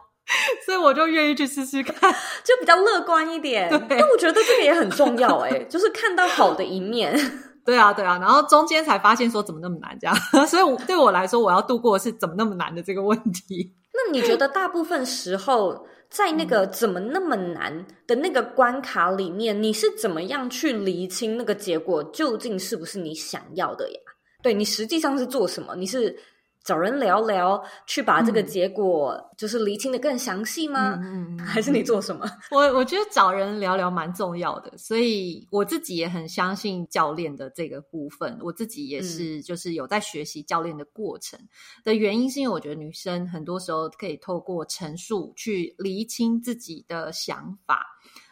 [0.65, 2.13] 所以我就愿意去试试看，
[2.43, 3.69] 就比较乐观一点。
[3.89, 7.17] 但我觉得这个也很重要哎，就是看到好的一面。
[7.65, 10.15] 对啊，对啊，然后中间才发现说怎么那么难这样。
[10.47, 13.73] 所以对我来说，我要度过的是怎么那么难的这个问题。
[13.93, 23.99] 那你觉得大部分时候在那个怎么那么难的那个关卡里面，你是怎么样去厘清那个结果究竟是不是你想要的呀？
[24.41, 25.75] 对，你实际上是做什么？
[25.75, 26.15] 你是？
[26.63, 30.99] 找人聊聊，去把这个结果就是厘清的更详细吗？
[31.01, 32.29] 嗯，还是你做什么？
[32.51, 38.37] 我我觉得找人聊聊蛮重要的，所以我自己也很相信教练的这个部分。
[38.41, 41.39] 我自己也是，就是有在学习教练的过程
[41.83, 47.85] 的原因，是因为我觉得女生很多时候可以透过陈述去厘清自己的想法。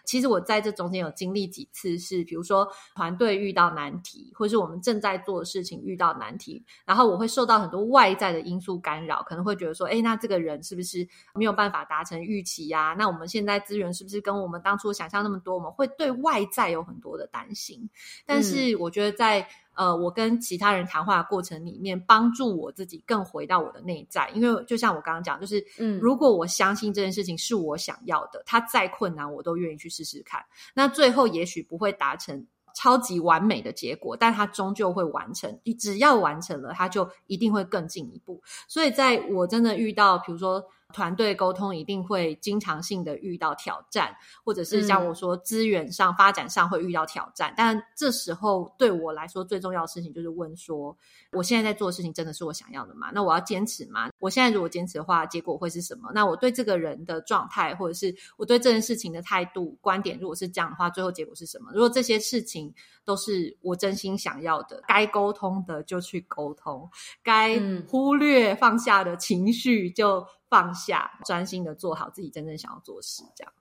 [0.08, 12.96] 其实我在这中间有经历几次，是比如说团队遇到难题，或是我们正在做的事情遇到难题，然后我会受到很多外在的因素干扰，可能会觉得说，哎，那这个人是不是没有办法达成预期呀？
[12.98, 15.54] 那我们现在资源是不是跟我们当初想象那么多？
[15.56, 17.90] 我们会对外在有很多的担心。
[18.26, 19.46] 但是我觉得在
[19.78, 24.28] 呃，我跟其他人谈话的过程里面，帮助我自己更回到我的内在。
[24.32, 30.44] 因为就像我刚刚讲，就是，嗯，如果我相信这件事情是我想要的，它再困难我都愿意去试试看。
[30.74, 35.60] 那最后也许不会达成超级完美的结果，但它终究会完成。
[35.64, 38.42] 你只要完成了，它就一定会更进一步。
[38.68, 40.64] 所以在我真的遇到，比如说。
[40.94, 47.54] 团队沟通一定会经常性的遇到挑战，或者是像我说资源上、发展上会遇到挑战。
[47.58, 50.96] 但这时候对我来说最重要的事情就是问说：
[51.34, 53.12] 我现在在做的事情真的是我想要的吗？
[53.14, 54.10] 那我要坚持吗？
[54.20, 56.10] 我现在如果坚持的话，结果会是什么？
[56.14, 61.70] 那我对这个人的状态，或者是我对这件事情的态度、观点，如果是这样的话，最后结果是什么？
[61.74, 62.74] 如果这些事情
[63.04, 66.90] 都是我真心想要的，该沟通的就去沟通，
[67.22, 70.26] 该忽略放下的情绪就。
[70.50, 73.24] 放下，专心的做好自己真正想要做的事。
[73.36, 73.54] 这样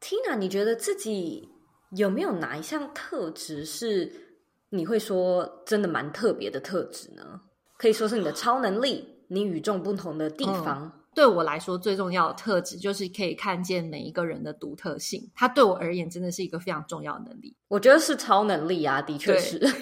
[0.00, 1.48] ，Tina，你觉得自己
[1.90, 4.12] 有没有哪一项特质是
[4.70, 7.40] 你会说真的蛮特别的特质呢？
[7.76, 10.84] 可以说是你的超能力，你与众不同的地方。
[10.84, 15.26] 嗯对我来说，最重要的特质就是可以看见每一个人的独特性。
[15.34, 17.56] 它对我而言，真的是一个非常重要的能力。
[17.68, 19.58] 我觉得是超能力啊，的确是。
[19.58, 19.72] 对，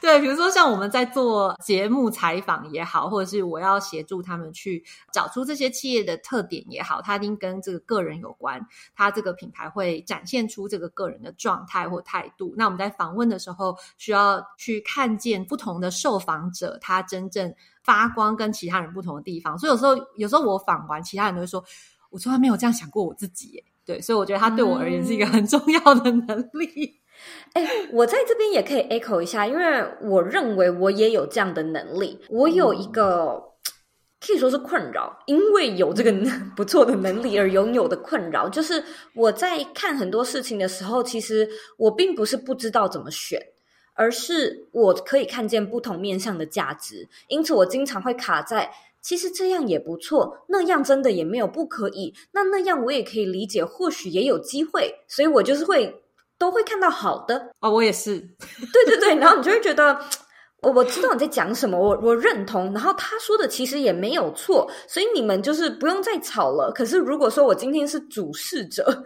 [0.00, 4.82] 对，比如说像我们在做节目采访也好，或者是我要协助他们去
[5.12, 8.58] 找出这些企业的特点也好，它一定跟这个个人有关。
[8.94, 12.54] 它这个品牌会展现出这个个人的状态或态度。
[12.56, 17.54] 那我们在访问的时候，需要去看见不同的受访者，他真正。
[17.86, 21.64] 发光跟其他人不同的地方，所以有时候，有时候我访完，其他人都会说，
[22.10, 23.62] 我从来没有这样想过我自己。
[23.84, 27.00] 对，所以我觉得他对我而言是一个很重要的能力。
[27.52, 32.20] 哎、我在这边也可以 echo 一下，因为我认为我也有这样的能力。
[32.28, 33.40] 我有一个
[34.20, 36.12] 可以说是困扰，因为有这个
[36.56, 38.82] 不错的能力而拥有的困扰，就是
[39.14, 43.40] 我在看很多事情的时候，其实我并不是不知道怎么选，
[43.96, 48.70] 而是我可以看见不同面向的价值，因此我经常会卡在。
[49.02, 52.12] 其实这样也不错，那样真的也没有不可以。
[52.32, 54.92] 那那样我也可以理解，或许也有机会。
[55.06, 56.02] 所以我就是会
[56.36, 58.18] 都会看到好的哦，我也是。
[58.74, 59.96] 对对对，然后你就会觉得
[60.60, 62.72] 我我知道你在讲什么，我我认同。
[62.72, 66.72] 然后他说的其实也没有错，所以你们就是不用再吵了。
[66.74, 69.04] 可是如果说我今天是主事者，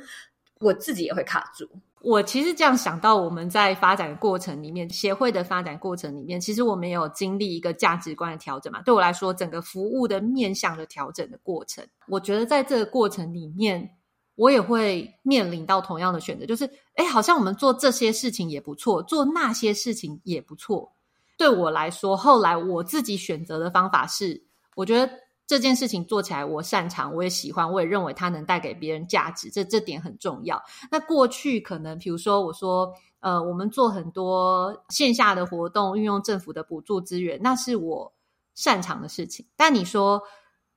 [0.60, 1.68] 我自己也会卡住。
[2.02, 8.80] 我其实这样想到，我们在发展过程里面，协会的发展过程里面，其实我们有经历一个价值观的调整嘛。
[8.80, 13.96] 对我来说，整个服务的面向的调整的过程，我觉得在这个过程里面，
[14.34, 20.90] 我也会面临到同样的选择，就是，哎，好像我们做这些事情也不错，做那些事情也不错。
[21.36, 24.42] 对我来说，后来我自己选择的方法是，
[24.74, 25.12] 我觉得。
[25.50, 30.62] 这件事情做起来，我擅长，我也喜欢，我也认为它能带给别人价值，这这点很重要。
[30.92, 38.14] 那过去可能，比如说我说，呃，我们做很多线下的活动，运用政府的补助资源，那是我
[38.54, 39.44] 擅长的事情。
[39.56, 40.22] 但你说，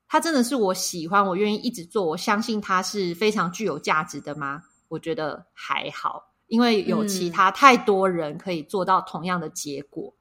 [0.07, 4.63] 它真的是我喜欢，我愿意一直做，我相信它是非常具有价值的吗？
[4.87, 10.15] 我觉得还好，因为有其他太多人可以做到同样的结果。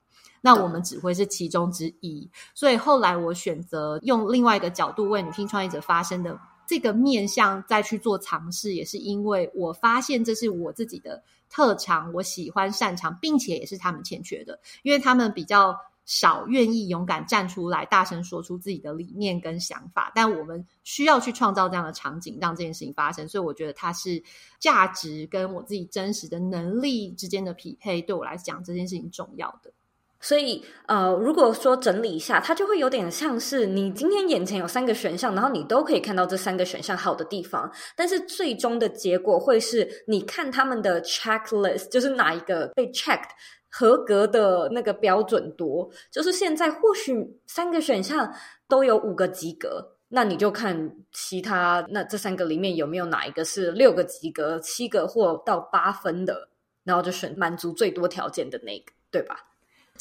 [0.45, 6.37] 那我们只会是其中之一，所以后来我选择用另外一个角度为女性创业者发声的
[6.67, 15.73] 这个面向再去做尝试，也是因为我发现这是我自己的特长，我喜欢擅长，并且也是他们欠缺的，因为他们比较
[16.03, 23.25] 少愿意勇敢站出来，大声说出自己的理念跟想法，但我们需要去创造这样的场景，让这件事情发生。
[23.29, 24.21] 所以我觉得它是
[24.59, 29.71] 价值跟我自己真实的能力之间的匹配，对我来讲这件事情重要的。
[30.23, 43.31] 所以，呃，如果说整理一下，它就会有点像是你今天眼前有三个选项，然后你都可以看到这三个选项好的地方，但是最终的结果会是你看他们的 checklist，就是哪一个被 checked
[43.69, 45.89] 合格的那个标准多。
[46.09, 47.13] 就是现在或许
[47.45, 48.33] 三个选项
[48.69, 56.47] 都有五个及格，那你就看其他那这三个里面有没有哪一个是六个及格、七个或到八分的，
[56.85, 59.49] 然后就选满足最多条件的那个，对吧？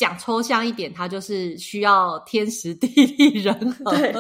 [0.02, 3.96] 讲抽象一点，它就是需要天时地利人和。
[3.96, 4.12] 对，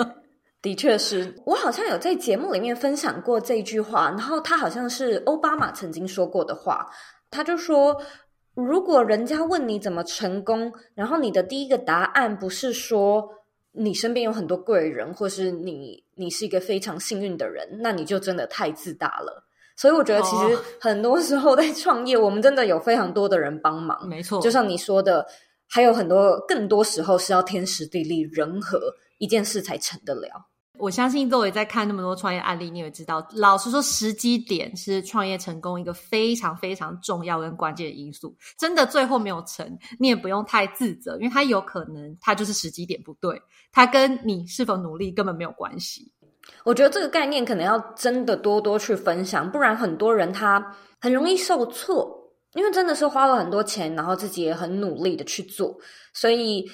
[0.62, 6.88] 的确是我好像有在节目里面分享过这句话，然后他好像是奥巴马曾经说过的话。
[7.32, 8.00] 他就说，
[8.54, 13.28] 如果人家问你怎么成功，然后你的第一个答案不是说
[13.72, 19.44] 你身边有很多贵人，或是你你是一个非常幸运的人，那你就真的太自大了。
[19.74, 24.06] 所以我觉得，其实很多时候在创业，我们真的有非常多的人帮忙。
[24.06, 25.26] 没错，就像你说的。
[25.74, 28.78] 还有很多更多时候是要天时地利人和，
[29.16, 30.28] 一件事才成得了。
[30.78, 38.36] 我相信各位在看那么多创业案例，你也知道，老实说，时机点是创业成功一个非常非常重要跟关键的因素。
[38.58, 43.40] 真的最后没有成，你也不用太自责，因为它有可能它就是时机点不对，
[43.72, 46.12] 它跟你是否努力根本没有关系。
[46.64, 52.21] 我觉得这个概念可能要真的多多去分享，不然很多人他很容易受挫。
[52.54, 55.76] 因为真的是花了很多钱，然后自己也很努力的去做，
[56.12, 56.70] 所以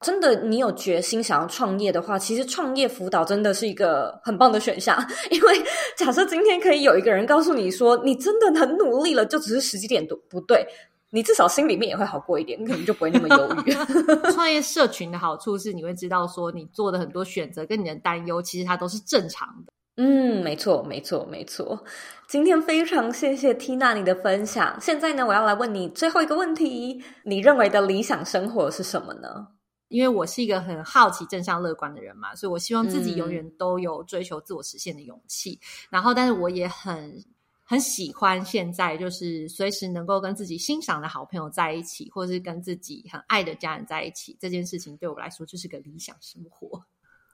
[0.00, 4.98] 真的你有决心想要创业的话，其实创业辅导真的是一个很棒的选项。
[5.30, 5.62] 因为
[5.96, 10.66] 假设今天可以有一个人告诉你说，你真的很努力了，就只是时机点不对，
[11.10, 13.72] 你至少心里面也会好过一点，你可能就不会那么犹豫。
[14.34, 19.72] 创业社群的好处是，你会知道说你做的很多选择跟你的担忧，其实它都是正常的。
[19.96, 21.84] 嗯，没错，没错，没错。
[22.26, 24.76] 今天非常谢谢 Tina 你的分享。
[24.80, 29.48] 现在呢，我要来问你最后一个问题：你认为的理想生活是什么呢？
[29.88, 35.52] 因为我是一个很好奇、正向、乐观的人嘛，所以我希望自己永远都有追求自我实现的勇气。
[35.52, 37.22] 嗯、然后，但是我也很
[37.62, 44.36] 很喜欢现在，就是随时能够跟自己欣赏的好朋友在一起，或者是跟自己很爱的家人在一起。
[44.40, 46.82] 这件事情对我来说就是个理想生活。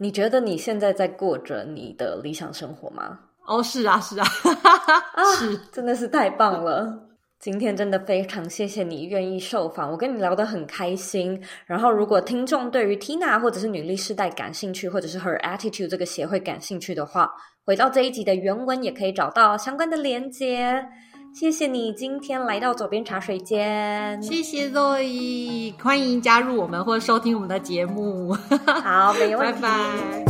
[0.03, 3.19] 你觉得你现在在过着你的理想生活吗？
[3.47, 4.27] 哦，是啊，是啊，
[5.37, 6.91] 是，真的是太棒了！
[7.39, 11.39] 今天真的非常谢谢你愿意受访，我跟你聊得很开心。
[11.67, 17.31] 然后，如果听众对于 Tina 或者是女力世代感兴趣，或者是 Her Attitude 这个协会感兴趣的话，
[17.67, 20.83] 回到这一集的原文也可以找到相关的连结。
[21.33, 28.37] 谢谢你今天来到左边茶水间，谢谢若依，欢迎加入我们或收听我们的节目。
[28.67, 29.63] 好，没问题。
[29.63, 30.25] 拜拜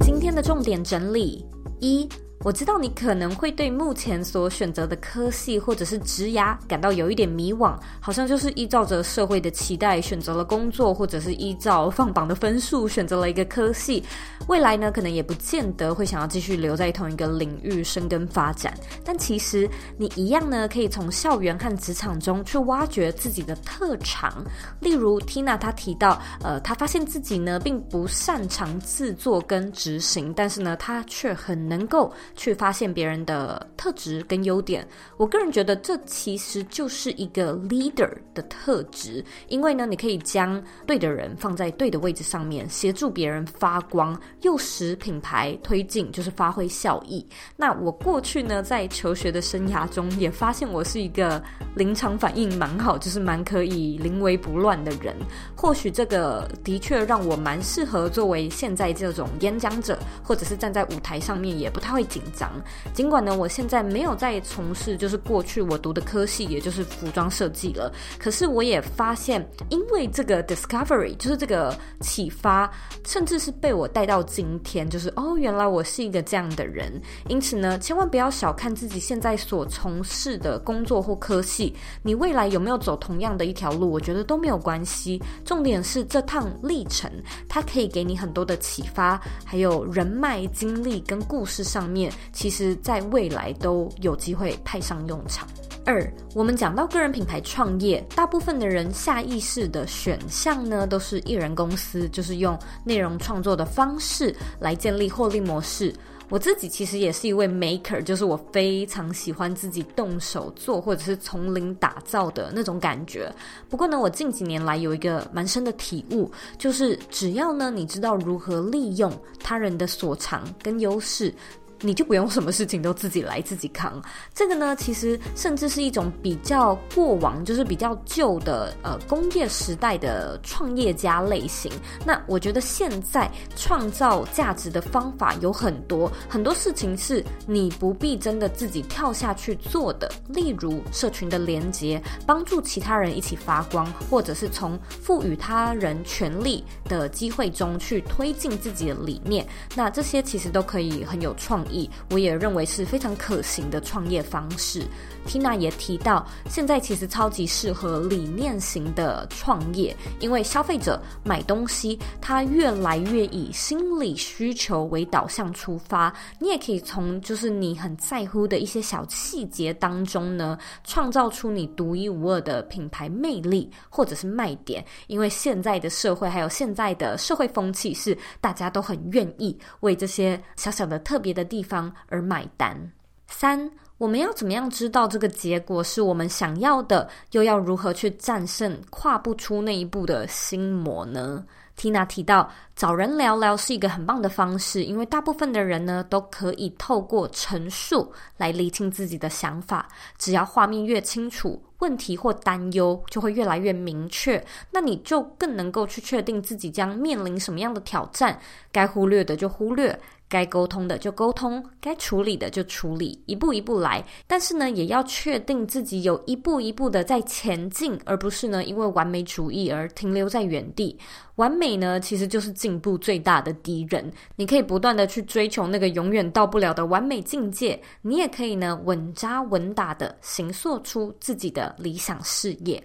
[0.00, 1.46] 今天的重点整理
[1.78, 2.08] 一。
[2.44, 14.04] 我知道你可能会对目前所选择的科系或者是职涯感到有一点迷惘，好像就是依照着社会的期待选择了工作，或者是依照放榜的分数选择了一个科系，
[14.46, 18.74] 未来呢可能也不见得会想要继续留在同一个领域深耕发展。
[19.02, 19.66] 但其实
[19.96, 24.44] 你一样呢，可以从校园和职场中去挖掘自己的特长。
[24.80, 32.12] 例如 Tina 她提到，呃，她发现自己呢并不擅长制作跟执行，但是呢她却很能够。
[32.34, 47.26] 去发现别人的特质跟优点，我个人觉得这其实就是一个 leader 的特质，因为呢，你可以将对的人放在对的位置上面，协助别人发光，又使品牌推进，就是发挥效益。
[47.56, 51.42] 那我过去呢，在求学的生涯中，也发现我是一个
[51.76, 55.14] 临场反应蛮好，就是蛮可以临危不乱的人。
[55.56, 62.50] 或许这个的确让我蛮适合作为现在这种演讲者，或者是站在舞台上面也不太会紧张。
[62.92, 67.92] 尽管呢，我现在没有在从事就是过去我读的科系，也就是服装设计了。
[68.18, 72.70] 可是我也发现，因为这个 discovery，就是这个启发，
[73.06, 77.00] 甚至是被我带到今天，就是哦，原来我是一个这样的人。
[77.28, 85.20] 因此呢，千万不要小看自己现在所从事的工作或科系，你未来有没有走同样的一条路，我觉得都没有关系。
[85.44, 87.10] 重点是这趟历程，
[87.48, 92.12] 它可以给你很多的启发，还有人脉、经历跟故事上面。
[92.32, 95.48] 其实，在未来都有机会派上用场。
[95.86, 105.94] 二，我们讲到个人品牌创业，大部分的人下意识的选项呢，都是艺人公司，就是用内容创作的方式来建立获利模式。
[106.30, 113.30] 我自己其实也是一位 maker，就是我非常喜欢自己动手做，或者是从零打造的那种感觉。
[113.68, 121.32] 不过呢，我近几年来有一个蛮深的体悟，就是只要呢，你知道如何利用他人的所长跟优势。
[121.80, 124.02] 你就不用什么事情都自己来自己扛，
[124.34, 131.70] 这个呢，其实甚至是一种比较过往，就是比较旧的呃工业时代的创业家类型。
[132.06, 140.10] 那我觉得现在创造价值的方法有很多，很多事情是你不必真的自己跳下去做的。
[140.28, 149.46] 例如社群的连接，帮助其他人一起发光，或者是从赋予他人权利的机会中去推进自己的理念。
[149.74, 151.73] 那这些其实都可以很有创意。
[152.10, 154.82] 我也认为是非常可行的创业方式。
[155.26, 166.14] Tina 也提到，现在其实超级适合理念型的创业，因为消费者买东西，他越来越以心理需求为导向出发。
[166.38, 174.84] 你也可以从就是你很在乎的一些小细节当中呢，创造出你独一无二的品牌魅力或者是卖点。
[175.06, 182.90] 因为现在的社会还有现在的社会风气是大家都很愿意为这些小小的特别的地方而买单。
[183.28, 183.70] 三。
[183.96, 187.08] 我们要怎么样知道这个结果是我们想要的？
[187.30, 191.44] 又要如何去战胜跨不出那一步的心魔呢
[191.78, 199.88] ？Tina 提到，找人聊聊是一个很棒的方式，因为大部分的人呢都可以透过陈述来厘清自己的想法。
[200.18, 208.40] 只要画面越清楚，问题或担忧就会越来越明确，那你就更能够去确定自己将面临什么样的挑战，
[208.72, 209.98] 该忽略的就忽略。
[210.34, 214.04] 该沟通的就沟通，该处理的就处理，一步一步来。
[214.26, 220.98] 但是呢，也要确定自己有一步一步的在前进，而不是呢因为完美主义而停留在原地。
[221.36, 224.12] 完美呢，其实就是进步最大的敌人。
[224.34, 232.82] 你可以不断的去追求那个永远到不了的完美境界，你也可以呢稳扎稳打的行塑出自己的理想事业。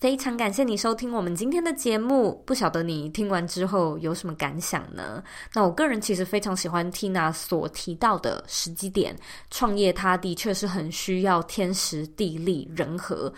[0.00, 5.22] 非常感谢你收听我们今天的节目，不晓得你听完之后有什么感想呢？
[5.52, 9.14] 那我个人其实非常喜欢 Tina 所提到的时机点，
[9.50, 13.30] 创业它的确是很需要天时地利人和，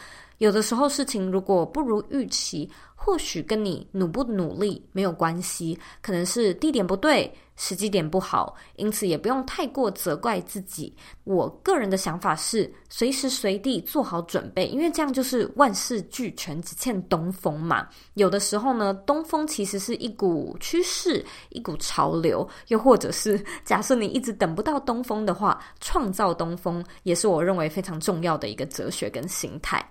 [0.43, 7.33] 有的时候事情如果不如预期，或许跟你努不努力没有关系，可能是地点不对。
[7.55, 10.93] 时机点不好，因此也不用太过责怪自己。
[11.23, 17.87] 我个人的想法是，随时随地做好准备，因为这样就是万事俱全，只欠东风嘛。
[18.15, 29.87] 有的时候呢，东风其实是一股趋势，一股潮流，又或者是 假设你一直等不到东风的话，创造东风也是我认为非常重要的一个哲学跟心态。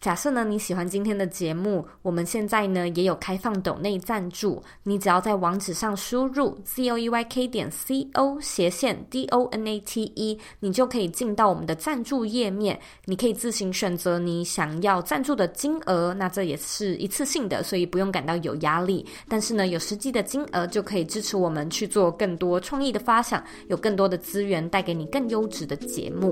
[0.00, 10.02] 假设呢，你喜欢今天的节目，我们现在呢也有开放抖内赞助，你只要在网址上输入 z o e y k 点 c o 斜线 d o n a t
[10.14, 19.06] e，你就可以进到我们的赞助页面，你可以自行选择你想要赞助的金额，那这也是一次性的，所以不用感到有压力。
[19.26, 26.30] 但是呢，有实际的金额就可以支持我们去做更多创意的发想，有更多的资源带给你更优质的节目。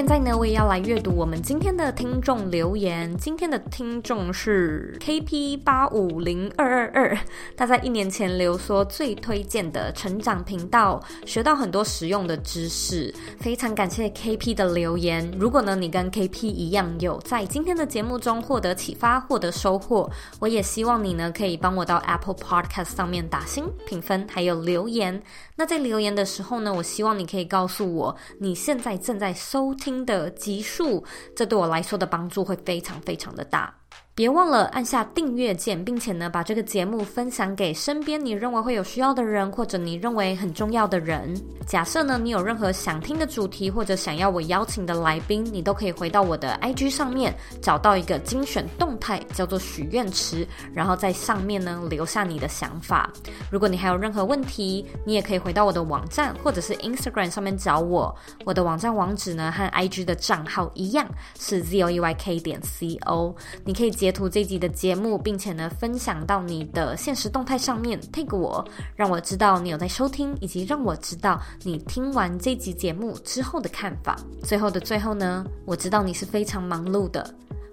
[0.00, 3.14] 现在呢，我也要来阅读我们今天的听众留言。
[3.18, 7.18] 今天的听众是 KP 八五零二二二，
[7.54, 15.30] 他在一年前留说最推荐的成长频道，学到很多实用的知识，非常感谢 KP 的留言。
[15.38, 25.22] 如果呢，你跟 KP 一样有在今天的节目中获得启发、获得收获，我也希望你呢可以帮我到 Apple Podcast 上面打星评分，还有留言。
[25.56, 33.74] 那在留言的时候呢，我希望你可以告诉我你现在正在收听的集数，这对我来说的帮助会非常非常的大。
[34.20, 41.34] 别忘了按下订阅键，并且呢，把这个节目分享给身边你认为会有需要的人，或者你认为很重要的人。
[41.66, 53.10] 假设呢，你有任何想听的主题，或者想要我邀请的来宾，你都可以回到我的 IG 上面，找到一个精选动态，叫做许愿池，然后在上面呢留下你的想法。
[53.50, 58.14] 如果你还有任何问题，你也可以回到我的网站或者是 Instagram 上面找我。
[58.44, 61.08] 我的网站网址呢和 IG 的账号一样，
[61.38, 64.09] 是 zoyk 点 co，你可以接。
[64.10, 74.16] 截图这集的节目，并且呢分享到你的现实动态上面，tag 我，让我知道你有在收听，以及让我知道你听完这集节目之后的看法。
[74.42, 77.32] 最后的最后呢，我知道你是非常忙碌的，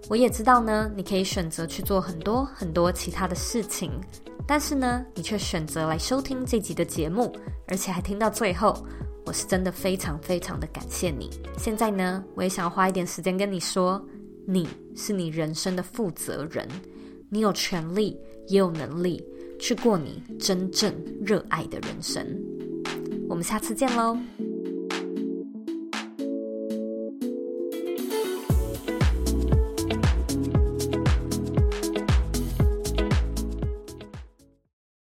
[0.09, 3.91] 我也知道呢，你可以选择去做很多很多其他的事情，
[4.45, 7.35] 但是呢，你却选择来收听这集的节目，
[7.67, 8.77] 而且还听到最后，
[9.25, 11.31] 我是真的非常非常的感谢你。
[11.57, 13.99] 现在呢，我也想要花一点时间跟你说。
[14.49, 16.65] 你是你人生的负责人，
[17.29, 18.17] 你有权利
[18.47, 19.21] 也有能力
[19.59, 22.25] 去过你真正热爱的人生。
[23.27, 24.17] 我们下次见喽。